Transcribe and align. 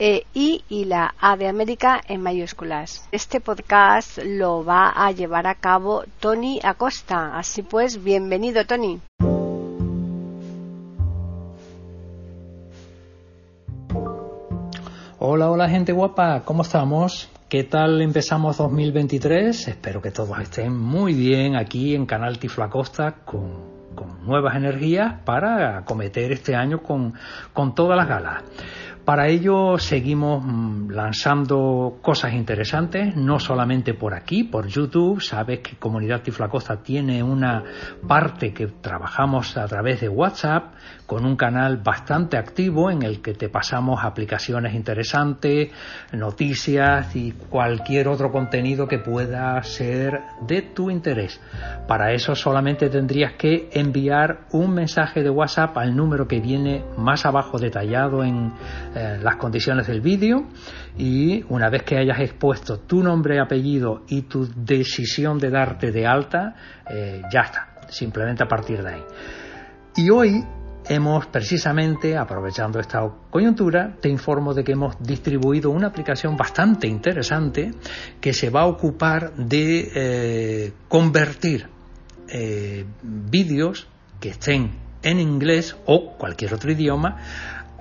e 0.00 0.24
I 0.32 0.64
y 0.70 0.86
la 0.86 1.14
A 1.20 1.36
de 1.36 1.46
América 1.46 2.00
en 2.08 2.22
mayúsculas. 2.22 3.06
Este 3.12 3.38
podcast 3.38 4.18
lo 4.24 4.64
va 4.64 4.88
a 4.88 5.12
llevar 5.12 5.46
a 5.46 5.54
cabo 5.54 6.04
Tony 6.20 6.58
Acosta. 6.64 7.38
Así 7.38 7.62
pues, 7.62 8.02
bienvenido 8.02 8.64
Tony. 8.64 8.98
Hola, 15.18 15.50
hola 15.50 15.68
gente 15.68 15.92
guapa, 15.92 16.44
¿cómo 16.46 16.62
estamos? 16.62 17.28
¿Qué 17.50 17.64
tal 17.64 18.00
empezamos 18.00 18.56
2023? 18.56 19.68
Espero 19.68 20.00
que 20.00 20.10
todos 20.10 20.38
estén 20.40 20.74
muy 20.74 21.12
bien 21.12 21.56
aquí 21.56 21.94
en 21.94 22.06
Canal 22.06 22.38
Tiflacosta 22.38 23.16
con, 23.26 23.80
con 23.94 24.24
nuevas 24.24 24.56
energías 24.56 25.20
para 25.26 25.76
acometer 25.76 26.32
este 26.32 26.56
año 26.56 26.82
con, 26.82 27.12
con 27.52 27.74
todas 27.74 27.98
las 27.98 28.08
galas. 28.08 28.42
Para 29.10 29.26
ello 29.26 29.76
seguimos 29.76 30.40
mm, 30.40 30.90
lanzando 30.90 31.98
cosas 32.00 32.32
interesantes, 32.32 33.16
no 33.16 33.40
solamente 33.40 33.92
por 33.92 34.14
aquí, 34.14 34.44
por 34.44 34.68
YouTube. 34.68 35.20
Sabes 35.20 35.58
que 35.58 35.74
Comunidad 35.74 36.22
Tiflacosta 36.22 36.80
tiene 36.80 37.20
una 37.20 37.64
parte 38.06 38.54
que 38.54 38.68
trabajamos 38.68 39.56
a 39.56 39.66
través 39.66 40.00
de 40.00 40.08
WhatsApp 40.08 40.74
con 41.06 41.26
un 41.26 41.34
canal 41.34 41.78
bastante 41.78 42.36
activo 42.36 42.88
en 42.88 43.02
el 43.02 43.20
que 43.20 43.34
te 43.34 43.48
pasamos 43.48 44.04
aplicaciones 44.04 44.74
interesantes, 44.74 45.72
noticias 46.12 47.16
y 47.16 47.32
cualquier 47.32 48.06
otro 48.06 48.30
contenido 48.30 48.86
que 48.86 49.00
pueda 49.00 49.60
ser 49.64 50.20
de 50.46 50.62
tu 50.62 50.88
interés. 50.88 51.40
Para 51.88 52.12
eso 52.12 52.36
solamente 52.36 52.88
tendrías 52.88 53.32
que 53.32 53.70
enviar 53.72 54.42
un 54.52 54.72
mensaje 54.72 55.24
de 55.24 55.30
WhatsApp 55.30 55.76
al 55.78 55.96
número 55.96 56.28
que 56.28 56.38
viene 56.38 56.84
más 56.96 57.26
abajo 57.26 57.58
detallado 57.58 58.22
en 58.22 58.52
eh, 59.00 59.18
las 59.22 59.36
condiciones 59.36 59.86
del 59.86 60.02
vídeo 60.02 60.44
y 60.98 61.42
una 61.48 61.70
vez 61.70 61.84
que 61.84 61.96
hayas 61.96 62.20
expuesto 62.20 62.80
tu 62.80 63.02
nombre, 63.02 63.40
apellido 63.40 64.02
y 64.08 64.22
tu 64.22 64.46
decisión 64.54 65.38
de 65.38 65.48
darte 65.48 65.90
de 65.90 66.06
alta, 66.06 66.54
eh, 66.90 67.22
ya 67.32 67.40
está, 67.40 67.68
simplemente 67.88 68.42
a 68.42 68.46
partir 68.46 68.82
de 68.82 68.90
ahí. 68.90 69.02
Y 69.96 70.10
hoy 70.10 70.44
hemos 70.86 71.26
precisamente, 71.28 72.14
aprovechando 72.14 72.78
esta 72.78 73.00
coyuntura, 73.30 73.96
te 74.02 74.10
informo 74.10 74.52
de 74.52 74.64
que 74.64 74.72
hemos 74.72 75.02
distribuido 75.02 75.70
una 75.70 75.86
aplicación 75.86 76.36
bastante 76.36 76.86
interesante 76.86 77.70
que 78.20 78.34
se 78.34 78.50
va 78.50 78.62
a 78.62 78.66
ocupar 78.66 79.32
de 79.34 79.92
eh, 79.94 80.72
convertir 80.88 81.68
vídeos 83.02 83.88
que 84.20 84.28
estén 84.28 84.70
en 85.02 85.18
inglés 85.18 85.76
o 85.86 86.16
cualquier 86.16 86.54
otro 86.54 86.70
idioma 86.70 87.16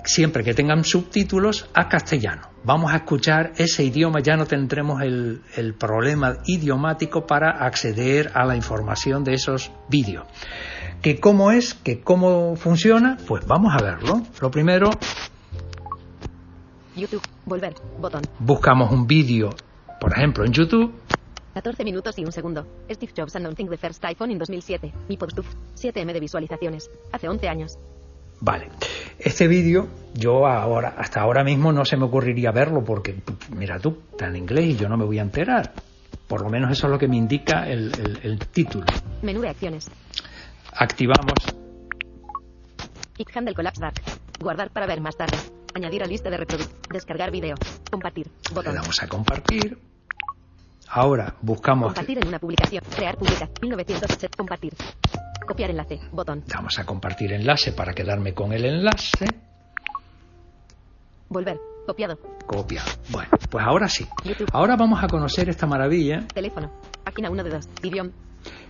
siempre 0.05 0.43
que 0.43 0.53
tengan 0.53 0.83
subtítulos 0.83 1.69
a 1.73 1.87
castellano. 1.87 2.49
Vamos 2.63 2.91
a 2.91 2.97
escuchar 2.97 3.53
ese 3.57 3.83
idioma, 3.83 4.19
ya 4.19 4.35
no 4.35 4.45
tendremos 4.45 5.01
el, 5.01 5.41
el, 5.55 5.73
problema 5.75 6.37
idiomático 6.45 7.25
para 7.25 7.51
acceder 7.65 8.31
a 8.33 8.45
la 8.45 8.55
información 8.55 9.23
de 9.23 9.33
esos 9.33 9.71
vídeos 9.89 10.25
que 11.01 11.19
cómo 11.19 11.51
es, 11.51 11.75
que 11.75 12.01
cómo 12.01 12.57
funciona, 12.57 13.17
pues 13.25 13.45
vamos 13.47 13.73
a 13.73 13.81
verlo. 13.81 14.21
Lo 14.41 14.51
primero, 14.51 14.89
YouTube, 16.95 17.21
volver, 17.45 17.73
botón. 17.99 18.21
Buscamos 18.39 18.91
un 18.91 19.07
vídeo, 19.07 19.49
por 19.99 20.11
ejemplo, 20.11 20.43
en 20.45 20.51
YouTube. 20.51 20.93
14 21.53 21.83
minutos 21.83 22.17
y 22.17 22.25
un 22.25 22.31
segundo. 22.31 22.65
Steve 22.89 23.11
Jobs 23.15 23.35
announcing 23.35 23.69
the 23.69 23.77
first 23.77 24.03
iPhone 24.05 24.31
in 24.31 24.37
2007. 24.37 24.93
Mi 25.07 25.17
post 25.17 25.39
7M 25.75 26.13
de 26.13 26.19
visualizaciones. 26.19 26.89
Hace 27.11 27.27
11 27.27 27.47
años. 27.47 27.77
Vale. 28.41 28.69
Este 29.17 29.47
vídeo, 29.47 29.89
yo 30.13 30.47
ahora, 30.47 30.95
hasta 30.97 31.21
ahora 31.21 31.43
mismo 31.43 31.71
no 31.71 31.83
se 31.85 31.97
me 31.97 32.05
ocurriría 32.05 32.51
verlo 32.51 32.83
porque, 32.83 33.21
mira 33.55 33.79
tú, 33.79 33.97
está 34.11 34.27
en 34.27 34.37
inglés 34.37 34.65
y 34.65 34.75
yo 34.77 34.87
no 34.87 34.97
me 34.97 35.05
voy 35.05 35.19
a 35.19 35.23
enterar. 35.23 35.73
Por 36.27 36.41
lo 36.41 36.49
menos 36.49 36.71
eso 36.71 36.87
es 36.87 36.91
lo 36.91 36.99
que 36.99 37.07
me 37.07 37.17
indica 37.17 37.67
el, 37.67 37.91
el, 37.99 38.19
el 38.23 38.39
título. 38.39 38.85
Menú 39.21 39.41
de 39.41 39.49
acciones. 39.49 39.89
Activamos. 40.73 41.33
Handle 43.35 43.53
Collapse 43.53 43.81
Dark. 43.81 44.01
Guardar 44.39 44.69
para 44.71 44.87
ver 44.87 45.01
más 45.01 45.17
tarde. 45.17 45.37
Añadir 45.73 46.03
a 46.03 46.05
lista 46.05 46.29
de 46.29 46.37
reproducción. 46.37 46.79
Descargar 46.91 47.31
video. 47.31 47.55
Compartir. 47.91 48.27
Botón. 48.53 48.73
Le 48.73 48.79
damos 48.79 49.01
a 49.03 49.07
compartir. 49.07 49.77
Ahora 50.87 51.35
buscamos. 51.41 51.87
Compartir 51.87 52.19
en 52.19 52.27
una 52.27 52.39
publicación. 52.39 52.83
Crear 52.95 53.17
publicación. 53.17 53.51
1980. 53.61 54.37
Compartir. 54.37 54.73
Copiar 55.49 55.71
enlace. 55.71 55.99
Botón. 56.11 56.43
Vamos 56.53 56.77
a 56.77 56.85
compartir 56.85 57.33
enlace 57.33 57.71
para 57.71 57.91
quedarme 57.91 58.35
con 58.35 58.53
el 58.53 58.65
enlace. 58.65 59.25
Volver. 61.27 61.57
Copiado. 61.87 62.19
Copia. 62.45 62.83
Bueno, 63.11 63.31
pues 63.49 63.65
ahora 63.65 63.87
sí. 63.87 64.05
YouTube. 64.23 64.47
Ahora 64.53 64.75
vamos 64.75 65.03
a 65.03 65.07
conocer 65.07 65.49
esta 65.49 65.65
maravilla. 65.65 66.27
Teléfono. 66.27 66.71
Página 67.03 67.31
1 67.31 67.43
de 67.43 67.49
2. 67.49 67.69
Idiom. 67.81 68.11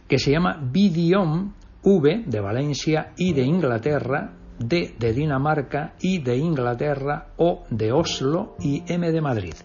Que 0.07 0.17
se 0.19 0.31
llama 0.31 0.57
Vidiom 0.71 1.53
V 1.83 2.23
de 2.25 2.39
Valencia, 2.39 3.11
I 3.17 3.33
de 3.33 3.41
Inglaterra, 3.41 4.31
D 4.57 4.95
de 4.97 5.11
Dinamarca, 5.11 5.95
I 5.99 6.19
de 6.19 6.37
Inglaterra, 6.37 7.33
O 7.35 7.65
de 7.69 7.91
Oslo 7.91 8.55
y 8.57 8.83
M 8.87 9.11
de 9.11 9.19
Madrid. 9.19 9.55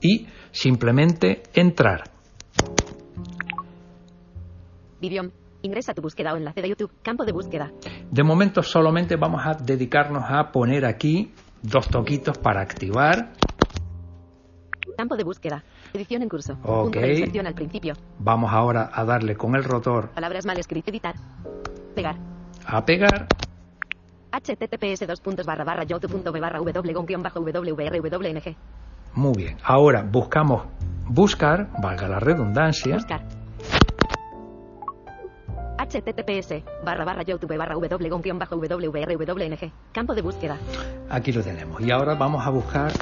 Y 0.00 0.26
simplemente 0.50 1.44
entrar. 1.54 2.10
Vidiom. 5.00 5.30
Ingresa 5.66 5.94
tu 5.94 6.00
búsqueda 6.00 6.32
o 6.32 6.36
enlace 6.36 6.62
de 6.62 6.68
YouTube, 6.68 6.92
campo 7.02 7.24
de 7.24 7.32
búsqueda. 7.32 7.72
De 8.08 8.22
momento 8.22 8.62
solamente 8.62 9.16
vamos 9.16 9.44
a 9.44 9.54
dedicarnos 9.54 10.22
a 10.28 10.52
poner 10.52 10.86
aquí 10.86 11.32
dos 11.60 11.88
toquitos 11.88 12.38
para 12.38 12.60
activar. 12.60 13.32
Campo 14.96 15.16
de 15.16 15.24
búsqueda. 15.24 15.64
Edición 15.92 16.22
en 16.22 16.28
curso. 16.28 16.52
Ok. 16.62 16.84
Punto 16.84 17.00
de 17.00 17.12
inserción 17.14 17.46
al 17.48 17.54
principio. 17.54 17.94
Vamos 18.20 18.52
ahora 18.52 18.90
a 18.92 19.04
darle 19.04 19.34
con 19.34 19.56
el 19.56 19.64
rotor. 19.64 20.10
Palabras 20.10 20.46
mal 20.46 20.56
escritas. 20.56 20.88
Editar. 20.88 21.16
Pegar. 21.96 22.16
A 22.64 22.84
pegar. 22.84 23.26
https 24.30 25.04
dos 25.04 25.20
puntos 25.20 25.44
barra 25.44 25.64
barra 25.64 25.84
barra. 25.84 26.62
Muy 29.14 29.32
bien. 29.36 29.56
Ahora 29.64 30.04
buscamos 30.08 30.62
buscar, 31.08 31.70
valga 31.82 32.06
la 32.06 32.20
redundancia. 32.20 32.94
Buscar. 32.94 33.35
Https 36.00 36.62
barra 36.84 37.04
barra 37.04 37.22
youtube 37.22 37.56
barra 37.56 37.74
w 37.74 38.38
bajo 38.38 38.56
wrwng. 38.56 39.72
Campo 39.92 40.14
de 40.14 40.22
búsqueda. 40.22 40.58
Aquí 41.10 41.32
lo 41.32 41.42
tenemos. 41.42 41.80
Y 41.80 41.90
ahora 41.90 42.14
vamos 42.14 42.46
a 42.46 42.50
buscar 42.50 42.92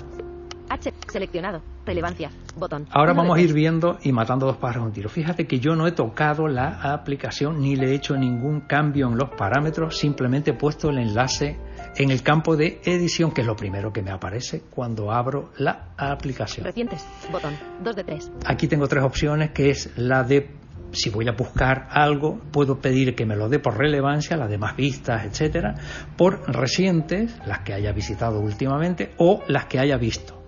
H 0.69 0.93
seleccionado. 1.12 1.62
Relevancia. 1.85 2.31
Botón. 2.56 2.87
Ahora 2.91 3.12
vamos 3.12 3.37
a 3.37 3.41
ir 3.41 3.52
viendo 3.52 3.99
y 4.02 4.12
matando 4.12 4.46
dos 4.46 4.56
pájaros 4.56 4.87
un 4.87 4.93
tiro. 4.93 5.08
Fíjate 5.08 5.46
que 5.46 5.61
yo 5.61 5.76
no 5.76 5.87
he 5.87 5.93
tocado 5.93 6.49
la 6.49 6.93
aplicación 6.93 7.61
ni 7.61 7.76
le 7.76 7.91
he 7.91 7.94
hecho 7.94 8.17
ningún 8.17 8.62
cambio 8.62 9.08
en 9.08 9.19
los 9.19 9.31
parámetros, 9.31 9.99
simplemente 9.99 10.52
he 10.52 10.55
puesto 10.55 10.91
el 10.91 10.99
enlace 10.99 11.58
en 11.96 12.11
el 12.11 12.23
campo 12.23 12.56
de 12.56 12.81
edición, 12.85 13.32
que 13.32 13.43
es 13.43 13.46
lo 13.46 13.55
primero 13.55 13.93
que 13.93 14.02
me 14.02 14.11
aparece 14.11 14.62
cuando 14.70 15.12
abro 15.12 15.50
la 15.58 15.91
aplicación. 15.96 16.64
Recientes. 16.64 17.06
Botón. 17.31 17.55
2 17.82 17.96
de 17.96 18.05
3. 18.05 18.32
Aquí 18.46 18.67
tengo 18.67 18.88
tres 18.88 19.05
opciones, 19.05 19.50
que 19.50 19.70
es 19.70 19.96
la 19.96 20.25
de 20.25 20.64
si 20.94 21.11
voy 21.11 21.29
a 21.29 21.32
buscar 21.32 21.88
algo, 21.91 22.38
puedo 22.50 22.79
pedir 22.79 23.14
que 23.14 23.26
me 23.26 23.37
lo 23.37 23.49
dé 23.49 23.58
por 23.58 23.76
relevancia, 23.76 24.37
las 24.37 24.49
demás 24.49 24.76
vistas, 24.76 25.25
etcétera, 25.25 25.75
por 26.17 26.43
recientes, 26.52 27.37
las 27.46 27.61
que 27.61 27.75
haya 27.75 27.93
visitado 27.93 28.41
últimamente 28.41 29.14
o 29.19 29.43
las 29.49 29.67
que 29.67 29.79
haya 29.79 29.96
visto. 29.96 30.43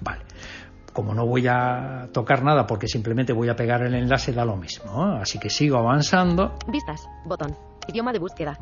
Vale. 0.00 0.22
Como 0.92 1.14
no 1.14 1.26
voy 1.26 1.46
a 1.46 2.08
tocar 2.12 2.42
nada 2.42 2.66
porque 2.66 2.88
simplemente 2.88 3.32
voy 3.32 3.48
a 3.48 3.54
pegar 3.54 3.82
el 3.82 3.94
enlace, 3.94 4.32
da 4.32 4.44
lo 4.44 4.56
mismo. 4.56 5.14
¿eh? 5.14 5.18
Así 5.22 5.38
que 5.38 5.50
sigo 5.50 5.78
avanzando. 5.78 6.54
Vistas. 6.66 7.06
Botón. 7.24 7.54
Idioma 7.86 8.12
de 8.12 8.18
búsqueda. 8.18 8.58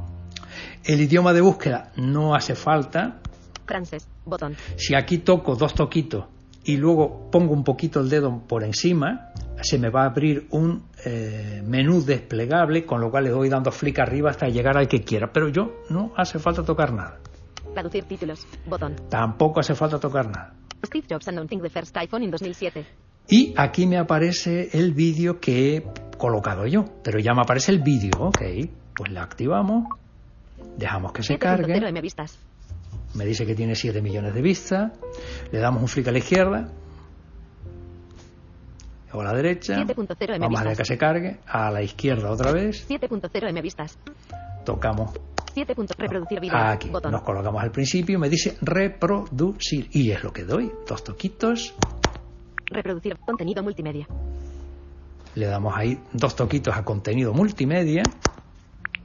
El 0.84 1.00
idioma 1.00 1.32
de 1.32 1.40
búsqueda 1.40 1.92
no 1.96 2.34
hace 2.34 2.54
falta 2.54 3.20
Frances, 3.66 4.08
botón. 4.24 4.56
Si 4.76 4.94
aquí 4.94 5.18
toco 5.18 5.56
dos 5.56 5.74
toquitos 5.74 6.26
y 6.64 6.76
luego 6.76 7.30
pongo 7.30 7.52
un 7.52 7.64
poquito 7.64 8.00
el 8.00 8.08
dedo 8.08 8.40
por 8.46 8.62
encima, 8.64 9.32
se 9.62 9.78
me 9.78 9.90
va 9.90 10.02
a 10.02 10.06
abrir 10.06 10.46
un 10.50 10.84
eh, 11.04 11.62
menú 11.64 12.02
desplegable, 12.02 12.84
con 12.84 13.00
lo 13.00 13.10
cual 13.10 13.24
le 13.24 13.30
doy 13.30 13.48
dando 13.48 13.70
flick 13.70 13.98
arriba 13.98 14.30
hasta 14.30 14.48
llegar 14.48 14.76
al 14.76 14.88
que 14.88 15.02
quiera. 15.02 15.32
Pero 15.32 15.48
yo 15.48 15.82
no 15.90 16.12
hace 16.16 16.38
falta 16.38 16.64
tocar 16.64 16.92
nada. 16.92 17.18
Traducir 17.72 18.04
títulos, 18.04 18.46
botón. 18.66 18.96
Tampoco 19.08 19.60
hace 19.60 19.74
falta 19.74 19.98
tocar 19.98 20.26
nada. 20.26 20.54
Steve 20.84 21.06
Jobs 21.08 21.28
announcing 21.28 21.60
the 21.60 21.70
first 21.70 21.96
iPhone 21.96 22.22
in 22.22 22.30
2007. 22.30 22.86
Y 23.28 23.54
aquí 23.56 23.86
me 23.86 23.98
aparece 23.98 24.70
el 24.72 24.92
vídeo 24.92 25.40
que 25.40 25.76
he 25.76 25.84
colocado 26.16 26.66
yo, 26.66 26.84
pero 27.02 27.18
ya 27.18 27.34
me 27.34 27.42
aparece 27.42 27.72
el 27.72 27.80
vídeo, 27.80 28.12
ok. 28.18 28.40
Pues 28.94 29.10
la 29.10 29.22
activamos, 29.22 29.88
dejamos 30.76 31.12
que 31.12 31.22
se 31.22 31.34
7.0 31.34 31.38
cargue, 31.38 32.02
me 33.14 33.24
dice 33.24 33.46
que 33.46 33.54
tiene 33.54 33.74
7 33.74 34.00
millones 34.00 34.32
de 34.32 34.42
vistas, 34.42 34.92
le 35.50 35.58
damos 35.58 35.82
un 35.82 35.88
flick 35.88 36.08
a 36.08 36.12
la 36.12 36.18
izquierda 36.18 36.68
o 39.16 39.20
a 39.20 39.24
la 39.24 39.32
derecha, 39.32 39.74
7.0 39.76 40.34
M 40.34 40.38
vamos 40.38 40.60
a 40.60 40.62
dejar 40.64 40.76
que 40.76 40.84
se 40.84 40.98
cargue, 40.98 41.40
a 41.46 41.70
la 41.70 41.82
izquierda 41.82 42.30
otra 42.30 42.52
vez, 42.52 42.88
7.0 42.88 43.48
M 43.48 43.62
vistas. 43.62 43.98
tocamos 44.64 45.12
7. 45.54 45.74
Reproducir 45.96 46.38
video, 46.38 46.54
aquí, 46.58 46.90
botón. 46.90 47.12
nos 47.12 47.22
colocamos 47.22 47.62
al 47.62 47.70
principio, 47.70 48.18
me 48.18 48.28
dice 48.28 48.58
reproducir 48.60 49.88
y 49.92 50.10
es 50.10 50.22
lo 50.22 50.30
que 50.32 50.44
doy, 50.44 50.70
dos 50.86 51.02
toquitos, 51.02 51.74
Reproducir 52.66 53.16
contenido 53.24 53.62
multimedia. 53.62 54.06
le 55.34 55.46
damos 55.46 55.72
ahí 55.76 55.98
dos 56.12 56.34
toquitos 56.36 56.76
a 56.76 56.84
contenido 56.84 57.32
multimedia 57.32 58.02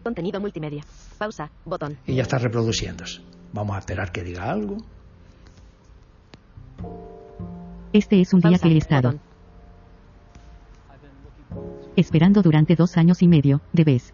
Contenido 0.03 0.41
multimedia. 0.41 0.83
Pausa, 1.19 1.51
botón. 1.63 1.95
y 2.07 2.15
ya 2.15 2.23
está 2.23 2.39
reproduciéndose. 2.39 3.21
Vamos 3.53 3.75
a 3.75 3.79
esperar 3.79 4.11
que 4.11 4.23
diga 4.23 4.49
algo. 4.49 4.77
Este 7.93 8.21
es 8.21 8.33
un 8.33 8.39
día 8.41 8.51
Pausa, 8.51 8.67
que 8.67 8.73
he 8.73 8.77
estado 8.77 9.09
botón. 9.11 9.30
Esperando 12.01 12.41
durante 12.41 12.75
dos 12.75 12.97
años 12.97 13.21
y 13.21 13.27
medio, 13.27 13.61
de 13.71 13.83
vez. 13.83 14.13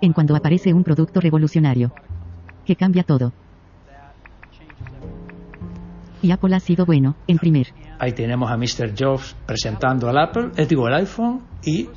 En 0.00 0.12
cuando 0.12 0.34
aparece 0.34 0.72
un 0.72 0.82
producto 0.82 1.20
revolucionario. 1.20 1.92
Que 2.64 2.76
cambia 2.76 3.02
todo. 3.02 3.32
Y 6.22 6.30
Apple 6.30 6.54
ha 6.54 6.60
sido 6.60 6.86
bueno, 6.86 7.16
en 7.26 7.38
primer 7.38 7.66
Ahí 7.98 8.12
tenemos 8.12 8.50
a 8.50 8.56
Mr. 8.56 8.94
Jobs 8.98 9.36
presentando 9.46 10.08
al 10.08 10.18
Apple, 10.18 10.50
eh, 10.56 10.66
digo 10.66 10.88
el 10.88 10.94
iPhone 10.94 11.40
y 11.64 11.88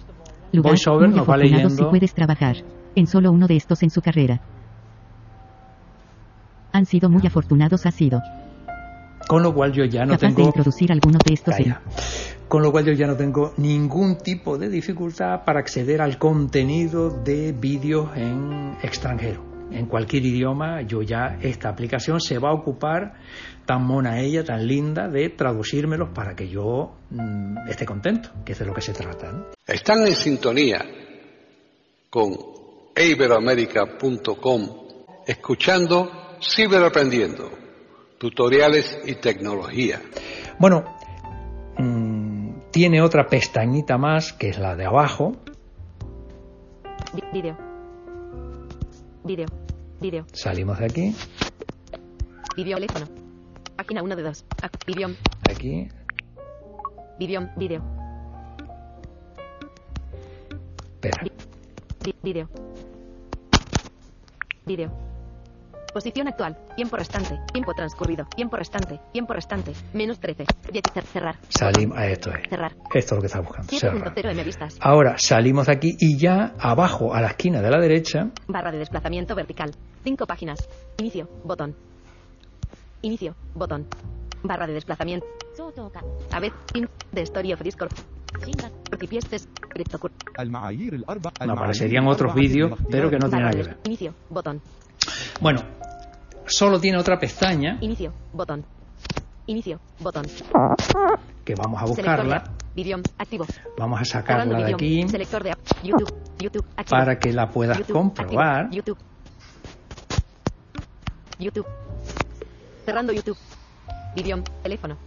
lugar, 0.52 0.74
VoiceOver 0.74 1.10
nos 1.10 1.28
va 1.28 1.34
afortunado 1.34 1.70
si 1.70 1.76
leyendo. 1.76 1.90
puedes 1.90 2.14
trabajar 2.14 2.58
en 2.96 3.08
solo 3.08 3.32
uno 3.32 3.48
de 3.48 3.56
estos 3.56 3.82
en 3.82 3.90
su 3.90 4.02
carrera. 4.02 4.42
Han 6.74 6.86
sido 6.86 7.10
muy 7.10 7.26
afortunados 7.26 7.88
ha 7.88 7.92
sido 7.92 8.22
con 9.28 9.44
lo 9.44 9.54
cual 9.54 9.72
yo 9.72 9.86
ya 9.86 10.06
no 10.06 10.14
capaz 10.14 10.22
de 10.22 10.28
tengo 10.36 10.48
introducir 10.48 10.92
algunos 10.92 11.20
de 11.26 11.34
estos 11.34 11.60
en 11.60 11.64
Calla. 11.64 11.82
con 12.48 12.62
lo 12.62 12.72
cual 12.72 12.86
yo 12.86 12.94
ya 12.94 13.08
no 13.08 13.16
tengo 13.16 13.54
ningún 13.58 14.18
tipo 14.18 14.58
de 14.58 14.70
dificultad 14.70 15.44
para 15.46 15.60
acceder 15.60 16.02
al 16.02 16.18
contenido 16.18 17.10
de 17.10 17.52
vídeos 17.52 18.10
en 18.16 18.78
extranjero. 18.82 19.56
En 19.72 19.88
cualquier 19.88 20.24
idioma, 20.26 20.84
yo 20.84 21.02
ya 21.02 21.38
esta 21.42 21.70
aplicación 21.70 22.22
se 22.22 22.38
va 22.38 22.50
a 22.50 22.54
ocupar 22.54 23.16
tan 23.66 23.84
mona 23.84 24.20
ella, 24.20 24.44
tan 24.44 24.68
linda, 24.68 25.08
de 25.10 25.30
traducírmelos 25.30 26.10
para 26.14 26.36
que 26.36 26.48
yo 26.48 26.96
mm, 27.10 27.68
esté 27.68 27.86
contento, 27.86 28.30
que 28.46 28.52
es 28.52 28.60
de 28.60 28.66
lo 28.66 28.74
que 28.74 28.82
se 28.82 28.94
trata. 28.94 29.32
¿no? 29.32 29.46
Están 29.66 30.06
en 30.06 30.16
sintonía 30.16 30.86
con 32.10 32.32
iberoamerica.com 32.96 34.86
escuchando 35.26 36.12
Ciberaprendiendo, 36.40 37.50
tutoriales 38.18 39.00
y 39.06 39.16
tecnología. 39.16 40.02
Bueno, 40.60 40.84
mm, 41.78 42.72
tiene 42.72 43.02
otra 43.02 43.28
pestañita 43.28 43.98
más, 43.98 44.34
que 44.34 44.50
es 44.50 44.60
la 44.60 44.76
de 44.76 44.86
abajo, 44.86 45.34
Vi- 47.14 47.24
Video. 47.34 47.58
Video. 49.24 49.48
Video. 50.02 50.26
salimos 50.34 50.78
de 50.80 50.86
aquí, 50.86 51.16
Video 52.56 52.76
teléfono. 52.78 53.06
Página 53.76 54.04
1 54.04 54.16
de 54.16 54.24
2. 54.24 54.46
Video. 54.88 55.10
aquí, 55.50 55.88
Video. 57.20 57.50
Video. 57.58 57.82
espera, 61.02 61.24
Vi- 62.04 62.14
Video. 62.24 62.50
Video. 64.66 65.15
Posición 65.96 66.28
actual. 66.28 66.58
Tiempo 66.76 66.98
restante. 66.98 67.40
Tiempo 67.54 67.72
transcurrido. 67.74 68.26
Tiempo 68.36 68.58
restante. 68.58 69.00
Tiempo 69.14 69.32
restante. 69.32 69.72
Menos 69.94 70.20
13. 70.20 70.44
Cerrar. 71.14 71.38
Salimos. 71.48 71.98
Esto 72.02 72.32
es. 72.32 72.50
Cerrar. 72.50 72.76
Esto 72.94 72.98
es 72.98 73.12
lo 73.14 73.22
que 73.22 73.28
está 73.28 73.40
buscando. 73.40 73.72
7.0 73.72 74.32
M 74.32 74.44
vistas. 74.44 74.78
Ahora 74.82 75.16
salimos 75.18 75.68
de 75.68 75.72
aquí 75.72 75.96
y 75.98 76.18
ya 76.18 76.54
abajo 76.60 77.14
a 77.16 77.22
la 77.22 77.28
esquina 77.28 77.62
de 77.62 77.70
la 77.72 77.80
derecha. 77.80 78.30
Barra 78.46 78.74
de 78.74 78.80
desplazamiento 78.80 79.36
vertical. 79.36 79.72
5 80.04 80.26
páginas. 80.26 80.68
Inicio. 80.98 81.30
Botón. 81.46 81.74
Inicio. 83.02 83.34
Botón. 83.54 83.88
Barra 84.44 84.68
de 84.68 84.74
desplazamiento. 84.74 85.26
A 86.34 86.40
ver. 86.42 86.52
De 87.14 87.22
Story 87.22 87.54
of 87.54 87.62
Discord. 87.62 87.94
No, 91.46 91.54
aparecerían 91.54 92.06
otros 92.06 92.36
vídeos, 92.36 92.74
pero 92.92 93.10
que 93.10 93.18
no 93.18 93.30
tienen 93.30 93.50
nada 93.50 93.78
que. 93.82 93.90
Inicio, 93.90 94.14
botón. 94.30 94.62
Bueno, 95.40 95.62
solo 96.48 96.80
tiene 96.80 96.98
otra 96.98 97.18
pestaña 97.20 97.78
Inicio. 97.82 98.14
Botón. 98.34 98.66
Inicio. 99.48 99.80
Botón. 100.00 100.26
que 101.44 101.56
vamos 101.56 101.82
a 101.82 101.86
buscarla. 101.86 102.44
Video. 102.76 102.98
Activo. 103.18 103.46
vamos 103.78 104.02
a 104.02 104.06
sacarla 104.06 104.58
de 104.66 104.74
aquí 104.74 105.08
Selector 105.08 105.44
de. 105.44 105.54
YouTube. 105.84 106.14
YouTube. 106.40 106.66
Activo. 106.76 106.90
para 107.00 107.18
que 107.20 107.32
la 107.32 107.50
puedas 107.50 107.78
YouTube, 107.78 107.94
comprobar. 107.94 108.66
activo. 108.66 108.76
YouTube. 108.76 108.98
YouTube. 111.40 111.66
Cerrando 112.86 113.14
YouTube. 113.14 113.38
Video. 114.16 114.44
Teléfono. 114.64 114.98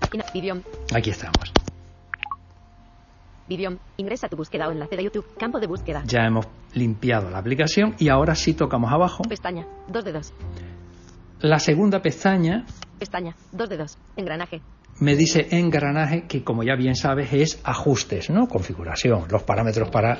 Página. 0.00 0.24
Video. 0.34 0.56
Aquí 0.94 1.10
estamos. 1.10 1.52
Video. 3.48 3.78
Ingresa 3.96 4.28
tu 4.28 4.36
búsqueda 4.36 4.68
o 4.68 4.72
enlace 4.72 4.96
de 4.96 5.04
YouTube. 5.04 5.26
Campo 5.38 5.60
de 5.60 5.66
búsqueda. 5.68 6.02
Ya 6.06 6.26
hemos 6.26 6.46
limpiado 6.74 7.30
la 7.30 7.38
aplicación 7.38 7.94
y 7.98 8.08
ahora 8.08 8.34
sí 8.34 8.54
tocamos 8.54 8.92
abajo. 8.92 9.22
Pestaña. 9.28 9.66
Dos 9.88 10.04
dedos. 10.04 10.32
La 11.40 11.58
segunda 11.58 12.00
pestaña 12.00 12.64
Pestaña. 12.98 13.34
Dos 13.52 13.68
dedos. 13.68 13.98
Engranaje. 14.16 14.62
me 15.00 15.14
dice 15.16 15.48
engranaje 15.50 16.26
que 16.26 16.42
como 16.42 16.62
ya 16.62 16.74
bien 16.76 16.94
sabes 16.96 17.30
es 17.34 17.60
ajustes, 17.62 18.30
¿no? 18.30 18.48
Configuración, 18.48 19.24
los 19.30 19.42
parámetros 19.42 19.90
para... 19.90 20.16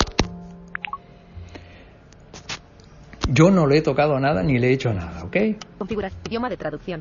Yo 3.29 3.51
no 3.51 3.67
le 3.67 3.79
he 3.79 3.83
tocado 3.83 4.21
nada 4.21 4.43
ni 4.43 4.59
le 4.59 4.69
he 4.69 4.73
hecho 4.75 4.93
nada, 4.93 5.25
¿ok? 5.25 5.37
Configurar. 5.79 6.13
Idioma 6.29 6.49
de 6.49 6.57
traducción. 6.57 7.01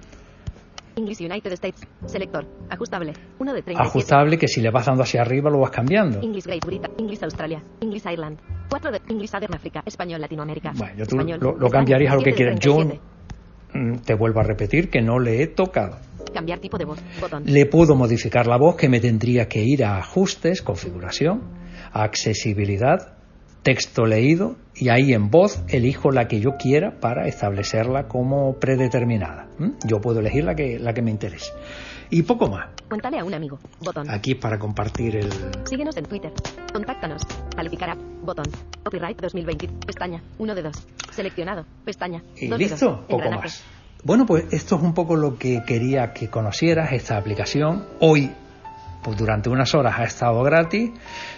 English 0.96 1.20
United 1.20 1.52
States. 1.52 1.86
Selector. 2.06 2.46
Ajustable. 2.70 3.12
1 3.38 3.54
de 3.54 3.62
37. 3.62 3.82
Ajustable 3.82 4.38
que 4.38 4.48
si 4.48 4.62
le 4.62 4.72
vas 4.72 4.86
dando 4.86 5.04
hacia 5.04 5.22
arriba 5.22 5.50
lo 5.52 5.60
vas 5.60 5.72
cambiando. 5.72 6.22
English 6.22 6.46
Great 6.46 6.66
Britain. 6.66 6.92
English 6.98 7.22
Australia. 7.22 7.62
English 7.82 8.06
Ireland. 8.06 8.40
4 8.70 8.92
de 8.92 9.02
English 9.10 9.30
Southern 9.30 9.54
Africa. 9.54 9.84
Español 9.86 10.22
Latinoamérica. 10.22 10.72
Bueno, 10.74 10.94
yo 10.98 11.06
tú 11.06 11.18
Español. 11.18 11.40
lo, 11.42 11.58
lo 11.58 11.70
cambiarías 11.70 12.14
a 12.14 12.16
lo 12.16 12.22
que 12.24 12.32
7 12.32 12.32
de 12.32 12.38
quieras. 12.38 12.60
Yo 12.62 12.76
37. 12.78 13.15
Te 14.06 14.14
vuelvo 14.14 14.40
a 14.40 14.44
repetir 14.44 14.90
que 14.90 15.02
no 15.02 15.20
le 15.20 15.42
he 15.42 15.48
tocado. 15.48 15.98
Cambiar 16.34 16.60
tipo 16.60 16.78
de 16.78 16.86
voz. 16.86 17.00
Botón. 17.20 17.44
Le 17.46 17.66
puedo 17.66 17.96
modificar 17.96 18.48
la 18.48 18.58
voz 18.58 18.76
que 18.76 18.90
me 18.90 19.00
tendría 19.00 19.48
que 19.48 19.64
ir 19.64 19.86
a 19.86 19.98
ajustes, 19.98 20.62
configuración, 20.62 21.42
accesibilidad, 21.94 23.15
texto 23.66 24.06
leído 24.06 24.58
y 24.76 24.90
ahí 24.90 25.12
en 25.14 25.32
voz 25.32 25.64
elijo 25.70 26.12
la 26.12 26.28
que 26.28 26.40
yo 26.40 26.52
quiera 26.58 27.00
para 27.00 27.28
establecerla 27.28 28.08
como 28.08 28.54
predeterminada. 28.60 29.48
¿m? 29.60 29.72
Yo 29.84 30.00
puedo 30.00 30.20
elegir 30.20 30.44
la 30.44 30.54
que, 30.54 30.78
la 30.78 30.94
que 30.94 31.02
me 31.02 31.10
interese. 31.10 31.52
Y 32.12 32.22
poco 32.22 32.48
más. 32.48 32.68
Cuéntale 32.88 33.18
a 33.20 33.26
un 33.26 33.34
amigo. 33.34 33.58
Botón. 33.84 34.08
Aquí 34.12 34.34
es 34.34 34.38
para 34.38 34.60
compartir 34.60 35.16
el... 35.16 35.30
Síguenos 35.64 35.98
en 35.98 36.06
Twitter. 36.06 36.32
Contáctanos. 36.72 37.24
Calificar 37.56 37.90
app. 37.90 37.98
Botón. 38.22 38.46
Copyright 38.84 39.20
2020. 39.20 39.68
Pestaña. 39.88 40.22
1 40.38 40.54
de 40.56 40.62
2. 40.62 40.88
Seleccionado. 41.12 41.66
Pestaña. 41.84 42.22
Y 42.38 42.48
Dos 42.48 42.60
de 42.60 42.66
listo, 42.66 42.86
dos. 42.86 43.00
poco 43.00 43.14
Engranaje. 43.16 43.42
más. 43.46 43.64
Bueno, 44.04 44.28
pues 44.28 44.46
esto 44.52 44.76
es 44.76 44.84
un 44.84 44.94
poco 44.94 45.16
lo 45.16 45.40
que 45.40 45.64
quería 45.66 46.14
que 46.14 46.30
conocieras, 46.30 46.92
esta 46.94 47.18
aplicación. 47.18 47.84
Hoy, 48.00 48.32
pues 49.04 49.18
durante 49.18 49.50
unas 49.50 49.74
horas 49.74 49.96
ha 49.98 50.04
estado 50.04 50.44
gratis. 50.44 50.92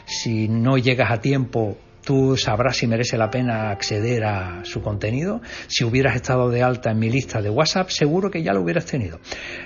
Si 0.05 0.49
no 0.49 0.77
llegas 0.77 1.09
a 1.09 1.21
tiempo, 1.21 1.77
tú 2.07 2.37
sabrás 2.37 2.77
si 2.77 2.87
merece 2.87 3.17
la 3.17 3.29
pena 3.29 3.69
acceder 3.69 4.23
a 4.23 4.63
su 4.63 4.81
contenido. 4.81 5.41
Si 5.67 5.83
hubieras 5.83 6.15
estado 6.15 6.49
de 6.49 6.63
alta 6.63 6.91
en 6.91 6.99
mi 6.99 7.09
lista 7.09 7.41
de 7.41 7.49
WhatsApp, 7.49 7.89
seguro 7.89 8.31
que 8.31 8.41
ya 8.41 8.53
lo 8.53 8.61
hubieras 8.61 8.85
tenido. 8.85 9.19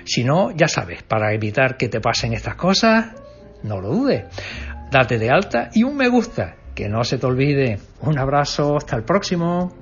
Si 0.04 0.24
no, 0.24 0.50
ya 0.50 0.66
sabes, 0.66 1.04
para 1.04 1.32
evitar 1.32 1.76
que 1.76 1.88
te 1.88 2.00
pasen 2.00 2.32
estas 2.32 2.56
cosas, 2.56 3.12
no 3.62 3.80
lo 3.80 3.90
dudes. 3.90 4.24
Date 4.90 5.20
de 5.20 5.30
alta 5.30 5.70
y 5.72 5.84
un 5.84 5.96
me 5.96 6.08
gusta. 6.08 6.56
Que 6.74 6.88
no 6.88 7.04
se 7.04 7.18
te 7.18 7.26
olvide. 7.26 7.78
Un 8.00 8.18
abrazo, 8.18 8.76
hasta 8.76 8.96
el 8.96 9.04
próximo. 9.04 9.81